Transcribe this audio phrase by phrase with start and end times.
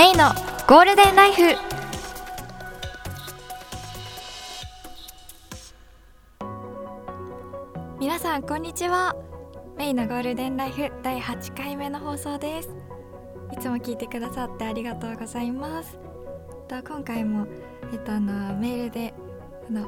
[0.00, 0.30] メイの
[0.66, 1.42] ゴールデンライフ。
[8.00, 9.14] 皆さんこんにちは。
[9.76, 12.70] メイのゴールデンライフ第8回目の放送です。
[13.52, 15.98] いつも聞いてくださってありがとうございます。
[16.66, 17.46] と今回も
[17.92, 19.12] えっとあのメールで
[19.68, 19.86] あの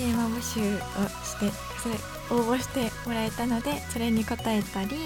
[0.00, 1.50] テーマ募集をして
[1.82, 1.94] それ
[2.34, 4.96] 応募してもらえたのでそれに答えたり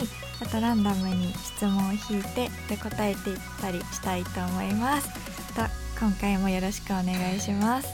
[0.41, 5.09] あとランダムに質問を引いてで答えていったりしたいと思います。
[5.55, 5.63] と
[5.99, 7.89] 今回もよろしくお願いします。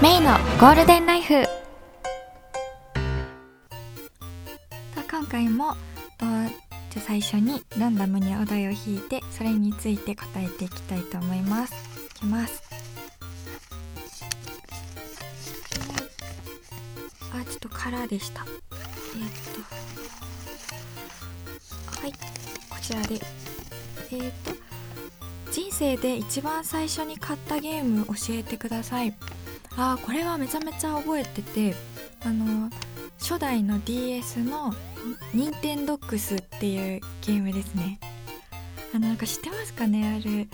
[0.00, 1.61] メイのゴールデンライフ。
[5.62, 5.76] も
[6.18, 6.26] と
[6.90, 11.74] じゃ最初にランダムにお題を引いてそれについて答えていきたいと思います。
[12.16, 12.60] いきます。
[17.32, 18.44] あちょっとカラーでした。
[18.44, 19.30] えー、っ
[21.94, 22.12] とはい
[22.68, 23.20] こちらで。
[24.10, 24.50] えー、っと
[25.52, 29.14] 人生で一番最初に買ったゲーム教えてください。
[29.76, 31.76] あーこれはめちゃめちゃ覚えてて
[32.24, 32.68] あの
[33.20, 34.74] 初代の DS の
[35.34, 37.98] 任天堂 x っていうゲームですね。
[38.94, 40.20] あのなんか知ってますかね？
[40.20, 40.46] あれ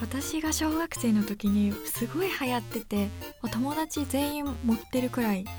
[0.00, 3.08] 私が小学生の時にすごい流行ってて
[3.50, 5.50] 友達全員持ってるくらいの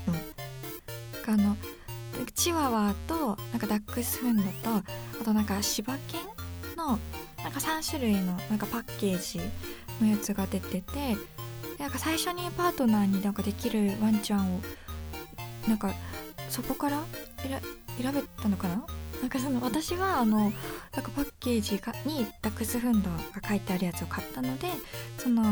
[1.26, 1.56] あの
[2.34, 4.48] チワワとなんかダックスフンドと
[5.20, 6.20] あとなんか柴犬
[6.76, 6.98] の
[7.42, 9.40] なんか3種類のなんかパッケージ
[10.00, 11.16] のやつが出てて
[11.78, 14.60] なんか最初にパートナーになんかできるワンちゃんを
[15.66, 15.92] なんか
[16.48, 17.02] そこから
[18.00, 18.86] 選べたのかな？
[19.20, 23.18] なんかその私はあのなんかパッケージがにダックスフンドが
[23.48, 24.68] 書いてあるやつを買ったので
[25.18, 25.42] その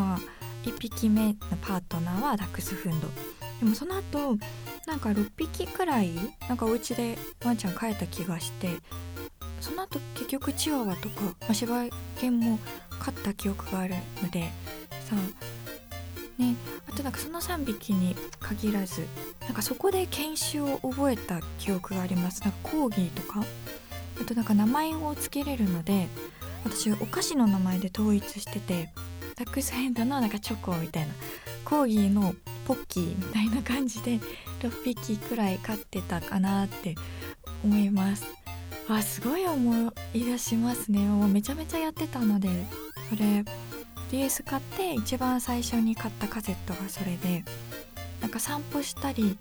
[0.63, 3.09] 1匹目のパートナーはダックスフンド。
[3.59, 4.37] でもその後
[4.87, 6.11] なんか6匹くらい
[6.49, 8.69] なんかお家でワンちゃん飼えた気がして
[9.61, 11.89] その後結局チワワとか、まあ、柴
[12.21, 12.59] 犬も
[13.01, 14.51] 飼った記憶があるので
[15.09, 15.17] さ
[16.39, 16.57] ね。
[16.89, 19.07] あとなんかその3匹に限らず
[19.43, 22.43] なんかそこで犬種を覚えた記憶があります。
[22.43, 23.45] なんかコーギーとか。
[24.21, 26.09] あとなんか名前を付けれるので
[26.65, 28.91] 私お菓子の名前で統一してて
[29.37, 31.13] ダックスヘンドのなんかチョコみたいな
[31.65, 32.35] コーギーの
[32.67, 34.19] ポッキーみたいな感じで
[34.61, 36.95] 6匹くらい飼ってたかなって
[37.63, 38.25] 思います。
[38.89, 41.01] あすごい思い出しますね。
[41.01, 42.49] もうめちゃめちゃやってたので
[43.11, 43.45] それ
[44.11, 47.45] DS 買って一番最初に買ったカセットがそれで
[48.21, 49.37] なんか散歩したり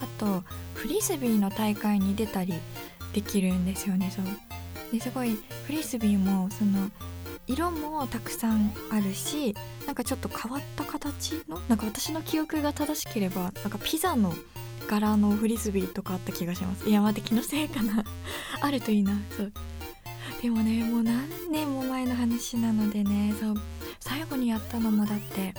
[0.00, 0.42] あと
[0.74, 2.54] フリスビーの大会に出たり
[3.12, 4.10] できるんですよね。
[4.14, 4.24] そう。
[4.92, 6.90] ですごいフリスビーもその
[7.46, 9.54] 色もたくさんあるし
[9.86, 14.32] なんかちょっと変わった形のなんか私の記憶が正しければなんかピザの
[14.88, 16.88] 柄のフリスビーとかあった気がします。
[16.88, 18.04] いや待って気のせいかな。
[18.60, 19.18] あるといいな。
[19.36, 19.52] そう。
[20.42, 23.54] でもねもう何年も前の話なのでねそう。
[24.00, 25.54] 最後にやったのもだって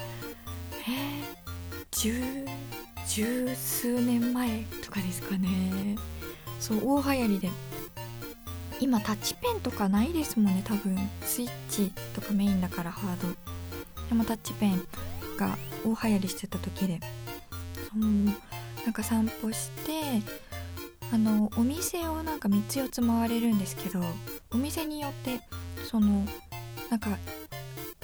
[0.87, 2.45] えー、
[3.07, 5.95] 十数年前とかですかね。
[6.59, 7.49] そう大流行りで。
[8.79, 10.97] 今タッチペンとかないですもんね多分。
[11.21, 13.27] スイッチとかメインだからハード。
[14.09, 14.83] でもタッチペン
[15.37, 16.99] が大流行りしてた時で。
[17.91, 18.01] そう
[18.85, 20.21] なんか散歩して
[21.13, 24.01] あのお店をなんか3つ4つ回れるんですけど
[24.51, 25.41] お店によって
[25.83, 26.25] その
[26.89, 27.17] なんか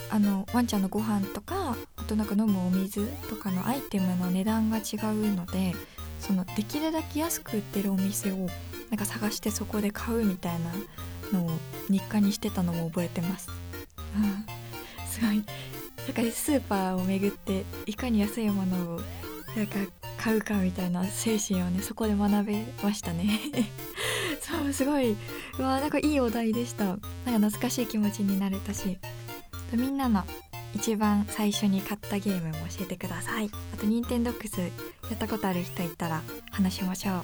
[0.10, 5.76] あのワンちゃんのご飯とかあとなんか飲むお水とかのアイテムの値段が違うので
[6.20, 8.48] そのできるだけ安く売ってるお店を
[8.90, 10.60] なんか探してそこで買うみたい
[11.32, 11.50] なのを
[11.90, 13.50] 日課にしてたのも覚えてます。
[15.10, 15.44] すごい。
[16.08, 19.02] なんかスーパーを巡っていかに安いものを
[19.56, 19.76] なんか
[20.18, 23.40] 買うかみたいな精神をねそこで学べましたね。
[24.42, 25.18] そうすごい。
[25.60, 26.86] うわなんかいいお題でした。
[26.86, 28.98] なんか懐かしい気持ちになれたし。
[29.74, 30.24] みんなの
[30.74, 33.50] 一番最初に買ったゲームも教えてください。
[33.74, 34.70] あと NintendoX や
[35.16, 36.22] ったことある人いたら
[36.52, 37.24] 話しましょう。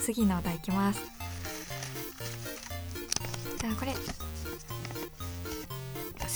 [0.00, 1.00] 次のお題いきます。
[3.58, 3.92] じゃあこれ。
[3.92, 3.98] 好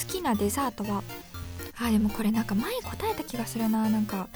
[0.06, 1.02] きなデザートは？
[1.80, 3.88] あでもこれなんか前答えた気がするな。
[3.88, 4.28] なんか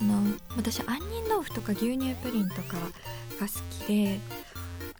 [0.00, 0.22] あの
[0.56, 4.20] 私杏仁豆腐とか牛乳プリンとかが好きで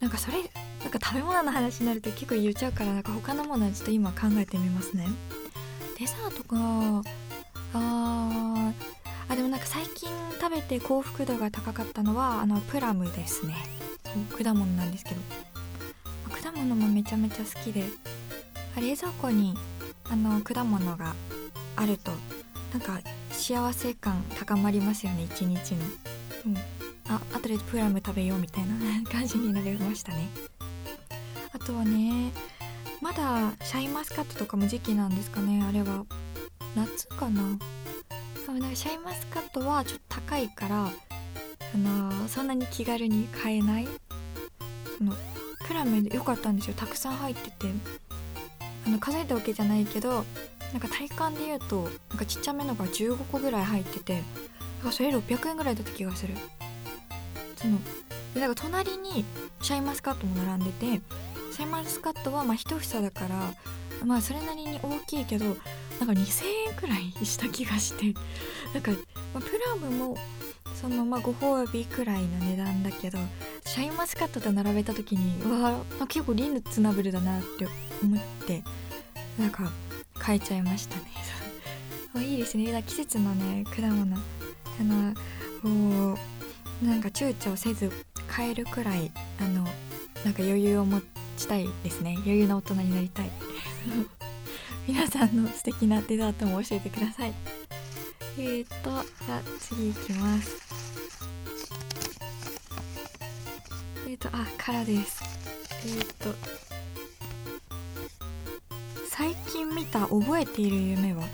[0.01, 0.39] なんかそれ
[0.81, 5.07] なんか食べ物の話になると結構言っちゃうからなんか他のものはちょっと今考えてみますね。
[5.99, 6.57] デザートか。
[7.73, 8.73] あ
[9.29, 10.09] あでもなんか最近
[10.41, 13.55] 食べて幸福度が高かったのはあのプラムですね。
[14.31, 15.21] 果物なんですけど。
[16.31, 17.85] 果物もめちゃめちゃ好きで
[18.77, 19.57] 冷蔵庫に
[20.11, 21.15] あの果物が
[21.77, 22.13] あると
[22.73, 23.01] なんか
[23.31, 25.85] 幸せ感高まりますよね一日の。
[26.47, 26.57] うん。
[27.09, 28.75] あ後でプラム食べようみたいな
[29.11, 30.29] 感じになりましたね。
[31.53, 32.33] あとはね
[33.05, 36.07] まだシャインマスカットとかも時期なんですかねあれは。
[36.75, 37.43] 夏かな。
[37.43, 40.91] なんかシャインマスカットはちょっと高いからあ
[41.77, 43.89] のー、そんなに気軽に買えない。
[44.97, 45.13] その
[45.67, 46.75] プラムで良かったんですよ。
[46.79, 47.67] たくさん入ってて。
[48.87, 50.25] あの数えたわけじゃないけど
[50.73, 54.23] なんか体感で言うとなんかちっちゃめのが15個ぐらい入ってて
[54.83, 56.35] かそれ600円ぐらいだった気がする。
[57.57, 57.79] その
[58.33, 59.27] でなんか隣に
[59.61, 61.03] シャインマスカットも並んでて
[61.55, 63.55] シャインマスカットはまあ1房だから
[64.05, 65.57] まあそれなりに大きいけどなんか
[66.07, 68.19] 2000円くらいした気がして。
[68.75, 68.97] なんか、ま
[69.37, 70.17] あ、プラムも
[70.75, 73.19] そのまあご褒美くらいの値段だけど
[73.65, 77.69] シャインマスカットと並べた時にうわあ結構リーツナブルだなって
[78.03, 78.65] 思って
[79.39, 79.71] なんか
[80.19, 81.05] 買えちゃいましたね。
[82.27, 82.83] いいですね。
[82.87, 84.17] 季節のね果物。
[84.17, 85.15] あの
[85.63, 86.19] こ
[86.83, 87.93] うなんか躊躇せず
[88.27, 89.65] 買えるくらいあの
[90.25, 92.15] なんか余裕を持ってちたいですね。
[92.25, 93.31] 余裕な大人になりたい。
[94.89, 97.35] 皆さんの素敵なデザートも教えてください。
[98.39, 98.91] えーと
[99.27, 100.57] じゃあ次いきます。
[104.07, 105.23] えーとあからです。
[105.85, 106.35] えーと
[109.11, 111.25] 最近見た覚えている夢は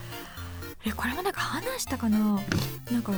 [0.85, 2.41] えこれもなんか話したかな？
[2.91, 3.13] なんか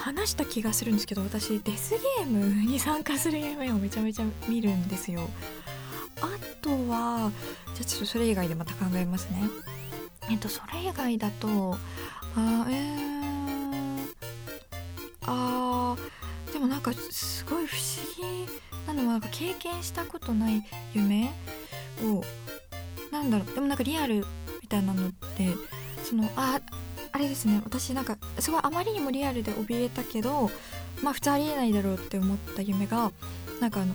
[0.00, 5.28] 話した気がするんですけど私デスゲームに参加する夢をめちゃめちゃ見るんですよ。
[6.20, 6.28] あ
[6.62, 7.30] とは
[7.74, 9.42] じゃあちょっとそれ以外でまた考えますね。
[10.30, 11.76] えっとそれ以外だと
[12.36, 14.08] あえー、
[15.26, 18.48] あーでもなんかすごい不思議
[18.86, 20.64] なのはなんか経験したことない
[20.94, 21.30] 夢
[22.02, 22.24] を
[23.10, 24.24] なんだろうでもなんかリアル
[24.62, 25.48] みたいなのって
[26.04, 26.60] そのあ
[27.12, 30.50] あれですね私なんかすごいあまりにもリアルで怯えたけど
[31.02, 33.12] まあ普通ありえないだろうって思った夢が
[33.60, 33.94] なんかあの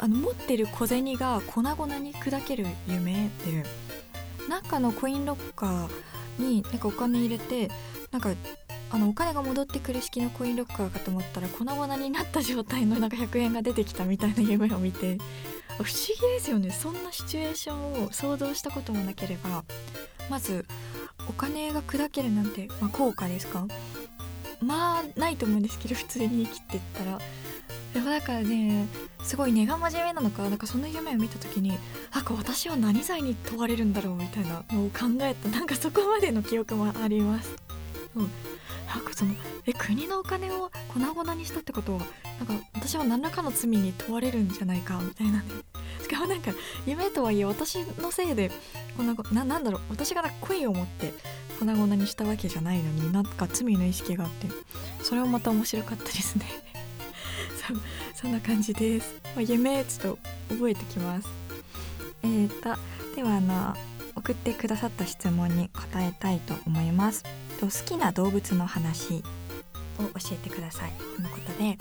[0.00, 3.64] あの持ってる小銭が粉々に砕ける夢で
[4.48, 7.70] 中のコインロッカーになんかお金入れて
[8.10, 8.30] なんか
[8.90, 15.18] あのお金が戻ってくる式のコインロッカーかと思ったら粉々になった状態のなんか100円が出てきたみたいな夢を見て
[15.78, 16.70] 不思議ですよね。
[16.70, 19.64] そんなシチュエーションを想像したこともなければ
[20.28, 20.66] まず
[21.28, 23.66] お金が砕けるなんて、まあ、効果ですか？
[24.60, 27.18] まあないと思うんですけど普通に生きてったら。
[27.94, 28.86] でもだからね
[29.22, 31.78] すごい根が真面目なのかなんかその夢を見た時に
[32.14, 35.48] なんか私は何罪に問われるんだろうみたいなのを考えた。
[35.50, 37.54] なんかそこまでの記憶もあります。
[38.16, 38.30] うん。
[38.88, 39.34] なんかその
[39.66, 41.98] え国のお金を粉々にしたってことは
[42.38, 45.42] なんか私は何らかの罪に問われるんじゃないかみたいな。
[46.26, 48.50] ねしかもなんか夢とはいえ私のせいで
[48.96, 51.12] こんなななんだろう私が恋を持って
[51.58, 54.48] 粉々にしたわけじゃないのになんか罪の意識があって
[55.02, 56.44] それもまた面白かったですね。
[58.14, 60.16] そんな感じです、まあ、夢ちょっ
[60.48, 61.28] と覚えてきます。
[62.22, 62.76] えーと
[63.14, 63.76] ではあの
[64.14, 67.24] 送ってくださった質問に答えたいと思います。
[67.60, 69.22] 好きな動物の話
[69.98, 70.92] を教えてください。
[71.16, 71.78] とのことで。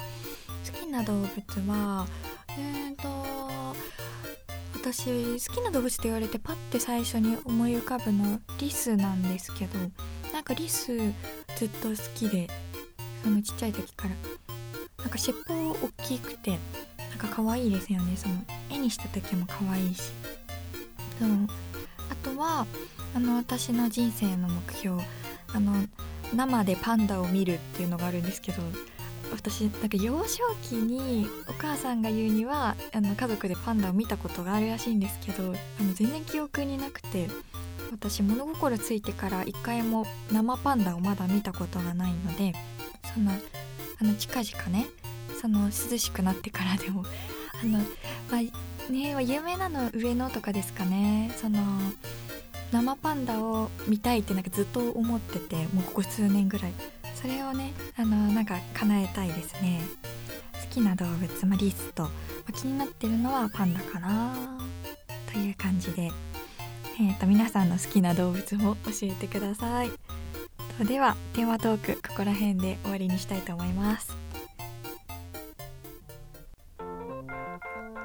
[0.65, 1.29] 好きな動物
[1.67, 2.07] は
[2.49, 3.75] えーと
[4.81, 9.77] 私好きな動物って言われてパッて最初に思い浮かぶのリスなんですけど
[10.33, 10.97] なんかリス
[11.55, 12.47] ずっと好きで
[13.23, 14.15] そのちっちゃい時から。
[15.01, 16.51] なんか尻尾大きくて
[17.09, 18.35] なんか可愛いですよねその
[18.69, 20.11] 絵にした時も可愛いし。
[21.19, 21.29] そう。
[22.09, 22.65] あとは
[23.15, 25.01] あの私の人生の目標
[25.53, 25.73] あの
[26.35, 28.61] 生でパンダを見るっていうのがあるんですけど
[29.31, 37.27] 私なんか幼少期にお母さんが言うにはあの家族でパンダを見たことがあるらしいんですけどあの全然記憶になくて
[37.91, 42.53] 私物心ついてから一回も生パンダをまだ見たことがないので
[43.13, 44.87] そのあの近々ね
[45.39, 47.05] その涼しくなってからでも
[47.61, 51.59] あのまあね有名なの上野とかですかねその
[52.71, 56.73] 生パンダを見たいってなんかずっと思っててもうここ数年ぐらい。
[57.21, 59.81] それをねあのなんか叶えたいですね。
[60.53, 62.09] 好きな動物、まあ、リスと、ま
[62.49, 64.35] あ、気になってるのはパンダかな。
[65.31, 66.11] という感じで、
[66.99, 69.91] えーと、皆さんの好きな動物も教えてください。
[70.85, 74.15] ではテーマトークここら辺で終わりにしたいと思います。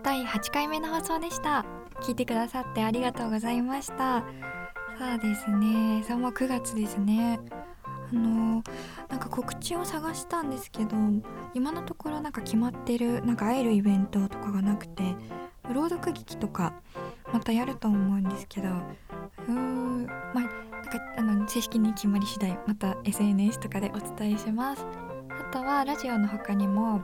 [0.02, 1.64] 第8回目の放送でした。
[2.02, 4.24] 聞いてくださってありがとうございました。
[4.98, 6.02] そうですね。
[6.04, 7.40] さあも9月ですね。
[8.12, 8.62] あの
[9.08, 10.96] なんか告知を探したんですけど
[11.54, 15.02] 今のところなんか決まってるなんか会えるイベントとかがなくて
[15.72, 16.74] 朗読劇とか
[17.32, 20.50] またやると思うんですけどうーんまあなんか
[21.18, 24.86] あの正式に決まり次第また SNS とかでお伝えします。
[25.28, 27.00] あとはラジオの他にも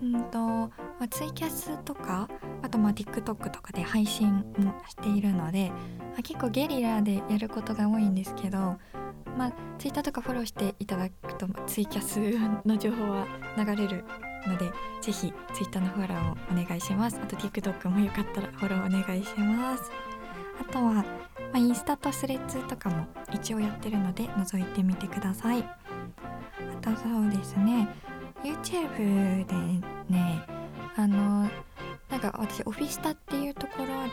[0.00, 2.28] うんと、まあ、ツイキャスとか
[2.62, 8.78] あとまあ TikTok とかで配信もしているので、まあ、結構ゲリラでやることが多いんですけど
[9.38, 12.18] まあ Twitter とかフォローしていただくとツイキャス
[12.66, 13.26] の情報は
[13.56, 14.04] 流れる
[14.48, 14.66] ので
[15.00, 17.20] ぜひ Twitter のフォローをお願いします。
[17.22, 19.90] あと TikTok もよかったらフォローお願いします。
[20.60, 21.04] あとは、ま
[21.52, 25.62] あ、インスタとスレッズとかも一応やってるので覗いてみてください。
[25.62, 25.76] あ
[26.80, 27.88] とそうですね
[28.42, 29.54] YouTube で
[30.08, 30.42] ね
[30.96, 31.48] あの
[32.10, 34.07] なんか私オフィスタっていうところ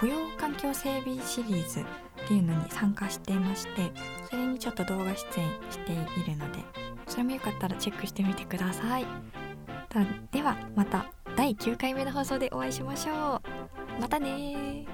[0.00, 1.84] 雇用環境整備シリーズっ
[2.26, 3.90] ていうのに参加していまして
[4.28, 6.60] それにちょっと動画出演しているので
[7.06, 9.06] それもよかったらチェックしてみてください。
[10.30, 13.42] ではまた第9回目の放送でお会いしましょ
[13.98, 14.00] う。
[14.00, 14.86] またね